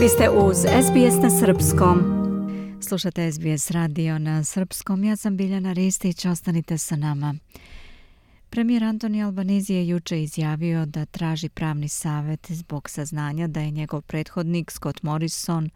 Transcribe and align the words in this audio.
Vi 0.00 0.08
ste 0.08 0.30
uz 0.30 0.56
SBS 0.56 1.22
na 1.22 1.30
Srpskom. 1.30 1.98
Slušate 2.82 3.32
SBS 3.32 3.70
radio 3.70 4.18
na 4.18 4.44
Srpskom. 4.44 5.04
Ja 5.04 5.16
sam 5.16 5.36
Biljana 5.36 5.72
Ristić. 5.72 6.24
Ostanite 6.24 6.78
sa 6.78 6.96
nama. 6.96 7.34
Premijer 8.50 8.84
Antoni 8.84 9.22
Albanizi 9.22 9.74
je 9.74 9.88
juče 9.88 10.22
izjavio 10.22 10.86
da 10.86 11.06
traži 11.06 11.48
pravni 11.48 11.88
savet 11.88 12.46
zbog 12.50 12.90
saznanja 12.90 13.46
da 13.46 13.60
je 13.60 13.70
njegov 13.70 14.02
prethodnik 14.02 14.70
Scott 14.70 15.02
Morrison 15.02 15.70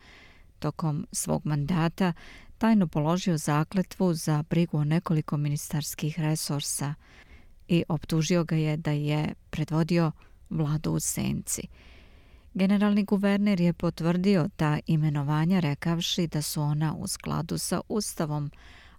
tokom 0.59 1.07
svog 1.13 1.47
mandata 1.47 2.13
tajno 2.59 2.87
položio 2.87 3.39
zakletvu 3.39 4.15
za 4.15 4.45
brigu 4.51 4.79
o 4.79 4.85
nekoliko 4.85 5.37
ministarskih 5.37 6.21
resursa 6.21 6.95
i 7.69 7.85
optužio 7.89 8.45
ga 8.45 8.57
je 8.57 8.77
da 8.77 8.91
je 8.91 9.35
predvodio 9.51 10.13
vladu 10.51 10.93
u 10.93 11.01
senci. 11.01 11.63
Generalni 12.55 13.05
guverner 13.05 13.61
je 13.61 13.73
potvrdio 13.73 14.49
ta 14.57 14.79
imenovanja 14.87 15.61
rekavši 15.61 16.27
da 16.27 16.43
su 16.43 16.63
ona 16.63 16.95
u 16.95 17.07
skladu 17.07 17.59
sa 17.59 17.81
Ustavom, 17.89 18.51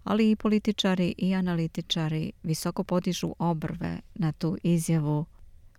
ali 0.03 0.31
i 0.31 0.35
političari 0.35 1.15
i 1.17 1.35
analitičari 1.35 2.31
visoko 2.43 2.83
podižu 2.83 3.35
obrve 3.39 3.99
na 4.15 4.31
tu 4.31 4.57
izjavu, 4.63 5.25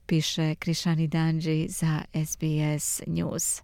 piše 0.07 0.55
Krišani 0.55 1.09
Danđi 1.09 1.67
za 1.69 2.03
SBS 2.27 3.03
News. 3.07 3.63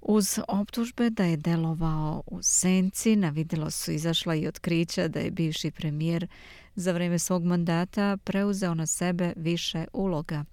Uz 0.00 0.38
optužbe 0.48 1.10
da 1.10 1.24
je 1.24 1.36
delovao 1.36 2.22
u 2.26 2.42
senci, 2.42 3.16
na 3.16 3.28
vidjelo 3.28 3.70
su 3.70 3.92
izašla 3.92 4.34
i 4.34 4.46
otkrića 4.46 5.08
da 5.08 5.20
je 5.20 5.30
bivši 5.30 5.70
premijer 5.70 6.26
za 6.74 6.92
vreme 6.92 7.18
svog 7.18 7.44
mandata 7.44 8.16
preuzeo 8.24 8.74
na 8.74 8.86
sebe 8.86 9.32
više 9.36 9.84
uloga. 9.92 10.44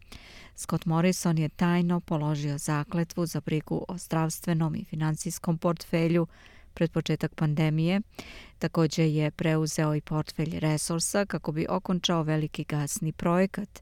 Scott 0.55 0.85
Morrison 0.85 1.37
je 1.37 1.49
tajno 1.49 1.99
položio 1.99 2.57
zakletvu 2.57 3.25
za 3.25 3.41
brigu 3.41 3.85
o 3.87 3.97
zdravstvenom 3.97 4.75
i 4.75 4.83
financijskom 4.83 5.57
portfelju 5.57 6.27
pred 6.73 6.91
početak 6.91 7.35
pandemije. 7.35 8.01
Također 8.59 9.05
je 9.05 9.31
preuzeo 9.31 9.95
i 9.95 10.01
portfelj 10.01 10.59
resursa 10.59 11.25
kako 11.25 11.51
bi 11.51 11.67
okončao 11.69 12.23
veliki 12.23 12.63
gasni 12.63 13.11
projekat. 13.11 13.81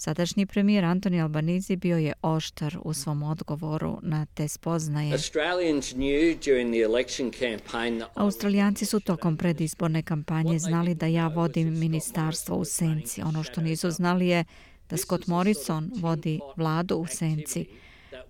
Sadašnji 0.00 0.46
premijer 0.46 0.84
Antoni 0.84 1.20
Albanizi 1.20 1.76
bio 1.76 1.96
je 1.96 2.12
oštar 2.22 2.78
u 2.82 2.92
svom 2.92 3.22
odgovoru 3.22 3.98
na 4.02 4.26
te 4.26 4.48
spoznaje. 4.48 5.18
Australijanci 8.14 8.86
su 8.86 9.00
tokom 9.00 9.36
predizborne 9.36 10.02
kampanje 10.02 10.58
znali 10.58 10.94
da 10.94 11.06
ja 11.06 11.26
vodim 11.26 11.78
ministarstvo 11.78 12.56
u 12.56 12.64
senci. 12.64 13.22
Ono 13.22 13.42
što 13.42 13.60
nisu 13.60 13.90
znali 13.90 14.28
je 14.28 14.44
da 14.90 14.96
Scott 14.96 15.26
Morrison 15.26 15.90
vodi 15.96 16.40
vladu 16.56 16.96
u 16.96 17.06
senci. 17.06 17.66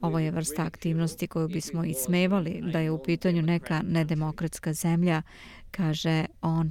Ovo 0.00 0.18
je 0.18 0.30
vrsta 0.30 0.62
aktivnosti 0.62 1.26
koju 1.26 1.48
bismo 1.48 1.84
ismevali 1.84 2.60
da 2.72 2.78
je 2.78 2.90
u 2.90 3.02
pitanju 3.02 3.42
neka 3.42 3.82
nedemokratska 3.82 4.72
zemlja, 4.72 5.22
kaže 5.70 6.24
on. 6.42 6.70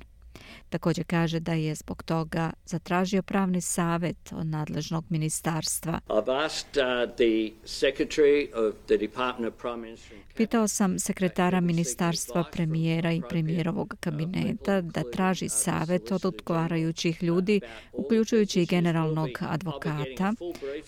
Također 0.70 1.06
kaže 1.06 1.40
da 1.40 1.54
je 1.54 1.76
zbog 1.76 2.04
toga 2.04 2.52
zatražio 2.66 3.22
pravni 3.22 3.62
savet 3.62 4.32
od 4.32 4.48
nadležnog 4.48 5.06
ministarstva. 5.10 6.00
Uh, 6.10 6.18
Pitao 10.36 10.68
sam 10.68 11.00
sekretara 11.00 11.60
ministarstva 11.60 12.44
premijera 12.52 13.12
i 13.12 13.22
premijerovog 13.30 13.96
kabineta 14.00 14.82
da 14.82 15.04
traži 15.12 15.50
savet 15.50 16.12
od 16.12 16.26
odgovarajućih 16.26 17.24
ljudi, 17.24 17.62
uključujući 17.94 18.62
i 18.62 18.66
generalnog 18.66 19.30
advokata, 19.40 20.34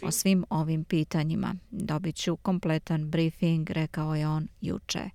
o 0.02 0.12
svim 0.12 0.46
ovim 0.50 0.84
pitanjima. 0.84 1.56
Dobit 1.72 2.16
ću 2.16 2.36
kompletan 2.36 3.10
briefing, 3.10 3.70
rekao 3.70 4.16
je 4.16 4.28
on 4.28 4.48
juče. 4.62 5.10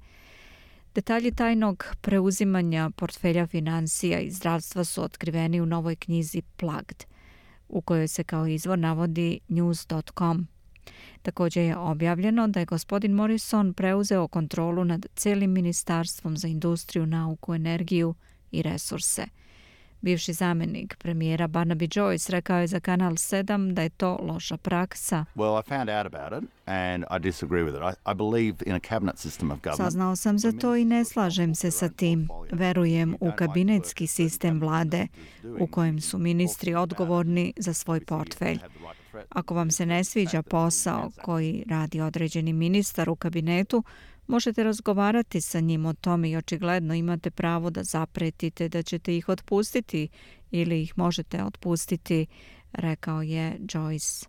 Detalji 0.95 1.33
tajnog 1.33 1.85
preuzimanja 2.01 2.91
portfelja 2.97 3.47
financija 3.47 4.21
i 4.21 4.31
zdravstva 4.31 4.85
su 4.85 5.03
otkriveni 5.03 5.61
u 5.61 5.67
novoj 5.67 5.97
knjizi 5.97 6.43
Plugged, 6.57 7.05
u 7.69 7.81
kojoj 7.81 8.09
se 8.09 8.25
kao 8.25 8.47
izvor 8.47 8.79
navodi 8.79 9.41
news.com. 9.49 10.47
Također 11.23 11.63
je 11.63 11.77
objavljeno 11.77 12.49
da 12.49 12.61
je 12.61 12.67
gospodin 12.67 13.13
Morrison 13.13 13.75
preuzeo 13.75 14.29
kontrolu 14.29 14.85
nad 14.85 15.07
celim 15.15 15.53
ministarstvom 15.53 16.37
za 16.37 16.49
industriju, 16.49 17.07
nauku, 17.07 17.55
energiju 17.55 18.15
i 18.51 18.63
resurse– 18.63 19.27
Bivši 20.05 20.33
zamjenik 20.33 20.97
premijera 20.99 21.49
Barnaby 21.49 21.99
Joyce 21.99 22.31
rekao 22.31 22.59
je 22.59 22.67
za 22.67 22.81
Kanal 22.81 23.13
7 23.13 23.73
da 23.73 23.83
je 23.83 23.89
to 23.89 24.19
loša 24.23 24.57
praksa. 24.57 25.25
Well, 25.35 25.61
I 25.61 25.69
found 25.69 25.91
out 25.91 26.15
about 26.15 26.43
it 26.43 26.51
and 26.67 27.05
I 27.11 27.19
disagree 27.19 27.63
with 27.63 27.77
it. 27.77 27.83
I, 27.83 28.11
I 28.11 28.15
believe 28.15 28.57
in 28.67 28.75
a 28.75 28.81
cabinet 28.81 29.17
system 29.17 29.51
of 29.51 29.59
government. 29.63 29.77
Saznao 29.77 30.17
sam 30.17 30.39
za 30.39 30.53
to 30.53 30.77
i 30.77 30.85
ne 30.85 31.05
slažem 31.05 31.55
se 31.55 31.71
sa 31.71 31.89
tim. 31.89 32.29
Verujem 32.53 33.17
u 33.21 33.33
kabinetski 33.37 34.07
sistem 34.07 34.61
vlade 34.61 35.07
u 35.61 35.67
kojem 35.67 36.01
su 36.01 36.19
ministri 36.19 36.75
odgovorni 36.75 37.53
za 37.57 37.73
svoj 37.73 38.01
portfelj. 38.01 38.59
Ako 39.29 39.55
vam 39.55 39.71
se 39.71 39.87
ne 39.87 40.05
sviđa 40.05 40.43
posao 40.43 41.11
koji 41.23 41.65
radi 41.69 42.01
određeni 42.01 42.53
ministar 42.53 43.11
u 43.11 43.17
kabinetu, 43.17 43.85
Možete 44.27 44.65
razgovarati 44.65 45.41
sa 45.41 45.61
njim 45.61 45.87
o 45.87 45.93
tome 45.93 46.31
i 46.31 46.37
očigledno 46.37 46.95
imate 46.95 47.31
pravo 47.31 47.71
da 47.71 47.85
zapretite 47.85 48.69
da 48.69 48.83
ćete 48.83 49.17
ih 49.17 49.29
otpustiti 49.29 50.09
ili 50.51 50.83
ih 50.83 50.99
možete 50.99 51.45
otpustiti, 51.45 52.27
rekao 52.73 53.23
je 53.23 53.59
Joyce. 53.59 54.27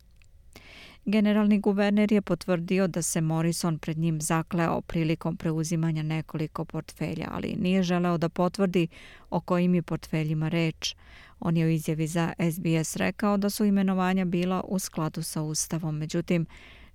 Generalni 1.06 1.60
guverner 1.60 2.12
je 2.12 2.22
potvrdio 2.22 2.88
da 2.88 3.02
se 3.02 3.22
Morrison 3.22 3.78
pred 3.78 3.98
njim 3.98 4.22
zakleo 4.22 4.82
prilikom 4.82 5.38
preuzimanja 5.38 6.04
nekoliko 6.04 6.66
portfelja, 6.66 7.28
ali 7.32 7.56
nije 7.60 7.84
želeo 7.84 8.18
da 8.18 8.30
potvrdi 8.30 8.88
o 9.30 9.40
kojim 9.40 9.76
je 9.76 9.82
portfeljima 9.82 10.50
reč. 10.50 10.96
On 11.40 11.58
je 11.58 11.66
u 11.66 11.70
izjavi 11.70 12.08
za 12.08 12.34
SBS 12.52 12.96
rekao 12.96 13.38
da 13.38 13.50
su 13.50 13.66
imenovanja 13.66 14.26
bila 14.26 14.64
u 14.68 14.80
skladu 14.80 15.24
sa 15.24 15.42
Ustavom. 15.42 15.98
Međutim, 15.98 16.46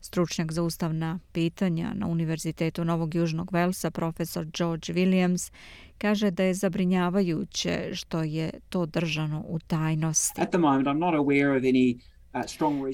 Stručnjak 0.01 0.53
za 0.53 0.63
ustavna 0.63 1.19
pitanja 1.33 1.93
na 1.95 2.07
Univerzitetu 2.07 2.85
Novog 2.85 3.15
Južnog 3.15 3.53
Velsa, 3.53 3.91
profesor 3.91 4.47
George 4.47 4.93
Williams, 4.93 5.53
kaže 5.99 6.31
da 6.31 6.43
je 6.43 6.55
zabrinjavajuće 6.55 7.91
što 7.93 8.23
je 8.23 8.51
to 8.69 8.87
držano 8.87 9.45
u 9.49 9.59
tajnosti. 9.59 10.41
Uh, 10.41 10.47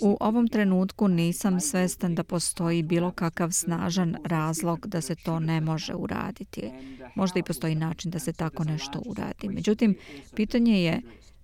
u 0.03 0.17
ovom 0.21 0.49
trenutku 0.49 1.09
nisam 1.09 1.61
svestan 1.61 2.15
da 2.15 2.25
postoji 2.25 2.83
bilo 2.83 3.11
kakav 3.11 3.51
snažan 3.51 4.17
razlog 4.25 4.87
da 4.87 5.01
se 5.01 5.15
to 5.15 5.41
ne 5.41 5.61
može 5.61 5.95
uraditi. 5.95 6.71
Možda 7.15 7.39
i 7.39 7.43
postoji 7.43 7.75
način 7.75 8.11
da 8.11 8.19
se 8.19 8.33
tako 8.33 8.65
nešto 8.65 9.03
uradi. 9.07 9.49
Međutim, 9.49 9.97
pitanje 10.35 10.83
je 10.83 11.03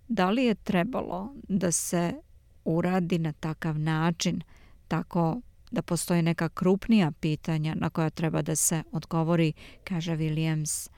da 0.09 0.31
li 0.31 0.45
je 0.45 0.55
trebalo 0.55 1.35
da 1.49 1.73
se 1.73 2.13
uradi 2.65 3.19
na 3.19 3.33
takav 3.33 3.79
način, 3.79 4.43
tako 4.89 5.41
da 5.73 5.83
postoje 5.83 6.23
neka 6.23 6.49
krupnija 6.49 7.13
pitanja 7.21 7.75
na 7.75 7.91
koja 7.91 8.11
treba 8.11 8.43
da 8.43 8.57
se 8.57 8.83
odgovori, 8.93 9.53
kaže 9.85 10.13
Williams. 10.13 10.91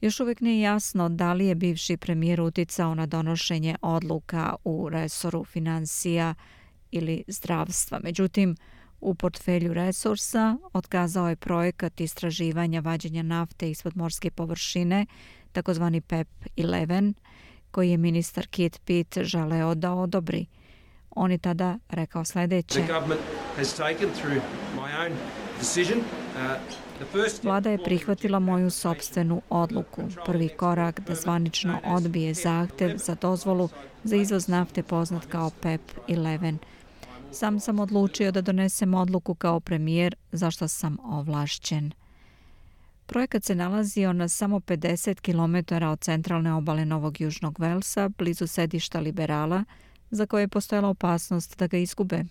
Još 0.00 0.20
uvijek 0.20 0.40
nije 0.40 0.60
jasno 0.60 1.08
da 1.08 1.32
li 1.32 1.46
je 1.46 1.54
bivši 1.54 1.96
premijer 1.96 2.40
uticao 2.40 2.94
na 2.94 3.06
donošenje 3.06 3.76
odluka 3.82 4.54
u 4.64 4.88
resoru 4.88 5.44
financija 5.44 6.34
ili 6.90 7.24
zdravstva. 7.28 8.00
Međutim, 8.02 8.56
u 9.00 9.14
portfelju 9.14 9.74
resursa 9.74 10.56
otkazao 10.72 11.28
je 11.28 11.36
projekat 11.36 12.00
istraživanja 12.00 12.80
vađenja 12.80 13.22
nafte 13.22 13.70
ispod 13.70 13.96
morske 13.96 14.30
površine, 14.30 15.06
takozvani 15.52 16.00
PEP-11, 16.00 17.14
koji 17.70 17.90
je 17.90 17.96
ministar 17.96 18.46
Kit 18.46 18.80
Pitt 18.84 19.18
želeo 19.18 19.74
da 19.74 19.92
odobri. 19.92 20.46
On 21.10 21.30
je 21.30 21.38
tada 21.38 21.78
rekao 21.88 22.24
sljedeće. 22.24 22.86
Uh, 23.60 23.66
Vlada 27.42 27.70
je 27.70 27.84
prihvatila 27.84 28.38
moju 28.38 28.70
sobstvenu 28.70 29.42
odluku. 29.50 30.02
Prvi 30.26 30.48
korak 30.48 31.00
da 31.00 31.14
zvanično 31.14 31.80
odbije 31.84 32.34
zahtev 32.34 32.96
za 32.96 33.14
dozvolu 33.14 33.68
za 34.04 34.16
izvoz 34.16 34.48
nafte 34.48 34.82
poznat 34.82 35.26
kao 35.26 35.50
PEP-11. 35.62 36.56
Sam 37.32 37.60
sam 37.60 37.78
odlučio 37.78 38.32
da 38.32 38.40
donesem 38.40 38.94
odluku 38.94 39.34
kao 39.34 39.60
premijer 39.60 40.14
zašto 40.32 40.68
sam 40.68 40.96
ovlašćen. 41.04 41.92
Projekat 43.06 43.44
se 43.44 43.54
nalazio 43.54 44.12
na 44.12 44.28
samo 44.28 44.60
50 44.60 45.20
km 45.20 45.84
od 45.84 46.00
centralne 46.00 46.52
obale 46.52 46.84
Novog 46.84 47.20
Južnog 47.20 47.60
Velsa, 47.60 48.08
blizu 48.08 48.46
sedišta 48.46 49.00
liberala, 49.00 49.64
za 50.10 50.26
koje 50.26 50.42
je 50.42 50.48
postojala 50.48 50.88
opasnost 50.88 51.58
da 51.58 51.66
ga 51.66 51.76
izgube. 51.76 52.24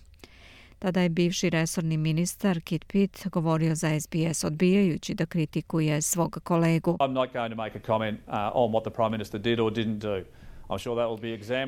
Tada 0.80 1.00
je 1.00 1.08
bivši 1.08 1.50
resorni 1.50 1.96
ministar 1.96 2.60
Kit 2.60 2.84
Pitt 2.86 3.28
govorio 3.28 3.74
za 3.74 4.00
SBS 4.00 4.44
odbijajući 4.44 5.14
da 5.14 5.26
kritikuje 5.26 6.02
svog 6.02 6.40
kolegu. 6.44 6.96
I'm 7.00 7.12
not 7.12 7.32
going 7.32 7.50
to 7.50 7.56
make 7.56 7.78
a 7.78 7.86
comment 7.86 8.18
uh, 8.18 8.34
on 8.54 8.72
what 8.72 8.82
the 8.82 8.90
prime 8.90 9.10
minister 9.10 9.40
did 9.40 9.60
or 9.60 9.72
didn't 9.72 9.98
do. 9.98 10.24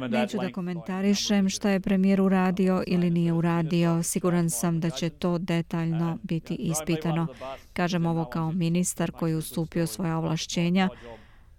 Neću 0.09 0.39
da 0.39 0.53
komentarišem 0.53 1.49
šta 1.49 1.71
je 1.71 1.81
premijer 1.81 2.21
uradio 2.21 2.85
ili 2.87 3.11
nije 3.11 3.33
uradio. 3.33 4.03
Siguran 4.03 4.51
sam 4.51 4.81
da 4.81 4.91
će 4.91 5.11
to 5.11 5.39
detaljno 5.39 6.19
biti 6.23 6.55
ispitano. 6.55 7.27
Kažem 7.73 8.07
ovo 8.07 8.25
kao 8.25 8.53
ministar 8.53 9.11
koji 9.11 9.35
ustupio 9.35 9.87
svoje 9.87 10.15
ovlašćenja, 10.15 10.89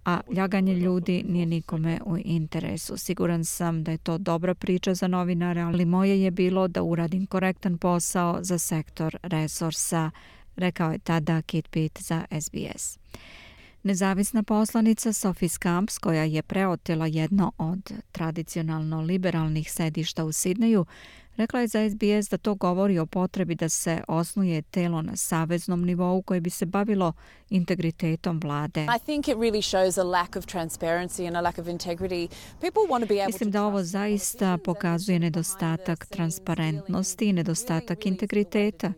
a 0.05 0.21
ljaganje 0.31 0.73
ljudi 0.73 1.23
nije 1.27 1.45
nikome 1.45 1.99
u 2.05 2.17
interesu. 2.17 2.97
Siguran 2.97 3.45
sam 3.45 3.83
da 3.83 3.91
je 3.91 3.97
to 3.97 4.17
dobra 4.17 4.53
priča 4.53 4.93
za 4.93 5.07
novinare, 5.07 5.61
ali 5.61 5.85
moje 5.85 6.21
je 6.21 6.31
bilo 6.31 6.67
da 6.67 6.83
uradim 6.83 7.25
korektan 7.25 7.77
posao 7.77 8.39
za 8.41 8.57
sektor 8.57 9.17
resursa, 9.23 10.11
rekao 10.55 10.91
je 10.91 10.99
tada 10.99 11.41
Kit 11.41 11.69
Pitt 11.69 12.01
za 12.01 12.25
SBS. 12.41 12.99
Nezavisna 13.83 14.43
poslanica 14.43 15.13
Sophie 15.13 15.49
Scamps, 15.49 15.97
koja 15.97 16.23
je 16.23 16.41
preotela 16.41 17.07
jedno 17.07 17.51
od 17.57 17.91
tradicionalno 18.11 19.01
liberalnih 19.01 19.71
sedišta 19.71 20.25
u 20.25 20.31
Sidneju, 20.31 20.85
rekla 21.37 21.59
je 21.59 21.67
za 21.67 21.89
SBS 21.89 22.29
da 22.29 22.37
to 22.37 22.55
govori 22.55 22.99
o 22.99 23.05
potrebi 23.05 23.55
da 23.55 23.69
se 23.69 24.03
osnuje 24.07 24.61
telo 24.61 25.01
na 25.01 25.15
saveznom 25.15 25.85
nivou 25.85 26.21
koje 26.21 26.41
bi 26.41 26.49
se 26.49 26.65
bavilo 26.65 27.13
integritetom 27.49 28.39
vlade. 28.43 28.87
Mislim 33.27 33.51
da 33.51 33.65
ovo 33.65 33.83
zaista 33.83 34.57
pokazuje 34.57 35.19
nedostatak 35.19 36.05
transparentnosti 36.05 37.25
i 37.25 37.33
nedostatak 37.33 38.05
integriteta. 38.05 38.93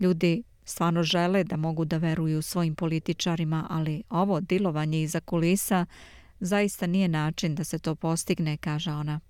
Ljudi 0.00 0.42
stvarno 0.64 1.02
žele 1.02 1.44
da 1.44 1.56
mogu 1.56 1.84
da 1.84 1.96
veruju 1.96 2.42
svojim 2.42 2.74
političarima, 2.74 3.66
ali 3.70 4.02
ovo 4.10 4.40
dilovanje 4.40 5.02
iza 5.02 5.20
kulisa 5.20 5.86
zaista 6.40 6.86
nije 6.86 7.08
način 7.08 7.54
da 7.54 7.64
se 7.64 7.78
to 7.78 7.94
postigne, 7.94 8.56
kaže 8.56 8.90
ona. 8.90 9.20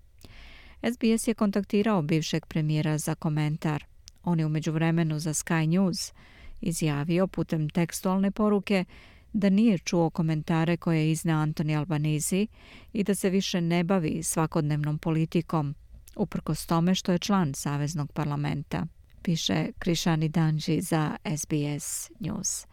SBS 0.82 1.28
je 1.28 1.34
kontaktirao 1.34 2.02
bivšeg 2.02 2.46
premijera 2.46 2.98
za 2.98 3.14
komentar. 3.14 3.84
On 4.24 4.40
je 4.40 4.46
umeđu 4.46 4.72
vremenu 4.72 5.18
za 5.18 5.34
Sky 5.34 5.66
News 5.66 6.12
izjavio 6.60 7.26
putem 7.26 7.70
tekstualne 7.70 8.30
poruke 8.30 8.84
da 9.32 9.48
nije 9.48 9.78
čuo 9.78 10.10
komentare 10.10 10.76
koje 10.76 10.98
je 10.98 11.10
izne 11.10 11.32
Antoni 11.32 11.76
Albanizi 11.76 12.46
i 12.92 13.04
da 13.04 13.14
se 13.14 13.30
više 13.30 13.60
ne 13.60 13.84
bavi 13.84 14.22
svakodnevnom 14.22 14.98
politikom, 14.98 15.74
uprkos 16.16 16.66
tome 16.66 16.94
što 16.94 17.12
je 17.12 17.18
član 17.18 17.54
Saveznog 17.54 18.12
parlamenta 18.12 18.86
piše 19.22 19.66
Krišani 19.78 20.28
Danđi 20.28 20.80
za 20.80 21.16
SBS 21.36 22.10
News. 22.20 22.66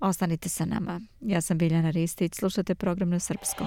Ostanite 0.00 0.48
sa 0.48 0.64
nama. 0.64 1.00
Ja 1.20 1.40
sam 1.40 1.58
Biljana 1.58 1.90
Ristić, 1.90 2.34
slušate 2.34 2.74
program 2.74 3.10
na 3.10 3.18
srpskom. 3.18 3.66